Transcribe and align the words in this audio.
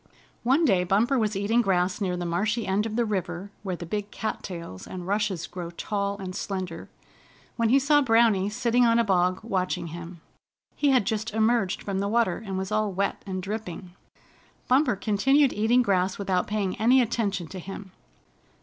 One 0.41 0.65
day 0.65 0.83
Bumper 0.83 1.19
was 1.19 1.35
eating 1.35 1.61
grass 1.61 2.01
near 2.01 2.17
the 2.17 2.25
marshy 2.25 2.65
end 2.65 2.87
of 2.87 2.95
the 2.95 3.05
river, 3.05 3.51
where 3.61 3.75
the 3.75 3.85
big 3.85 4.09
cattails 4.09 4.87
and 4.87 5.05
rushes 5.05 5.45
grow 5.45 5.69
tall 5.69 6.17
and 6.17 6.33
slender, 6.35 6.89
when 7.55 7.69
he 7.69 7.77
saw 7.77 8.01
Browny 8.01 8.49
sitting 8.49 8.83
on 8.83 8.97
a 8.97 9.03
bog 9.03 9.41
watching 9.43 9.89
him. 9.93 10.19
He 10.75 10.89
had 10.89 11.05
just 11.05 11.35
emerged 11.35 11.83
from 11.83 11.99
the 11.99 12.07
water, 12.07 12.41
and 12.43 12.57
was 12.57 12.71
all 12.71 12.91
wet 12.91 13.21
and 13.27 13.43
dripping. 13.43 13.93
Bumper 14.67 14.95
continued 14.95 15.53
eating 15.53 15.83
grass 15.83 16.17
without 16.17 16.47
paying 16.47 16.75
any 16.77 16.99
attention 16.99 17.45
to 17.49 17.59
him. 17.59 17.91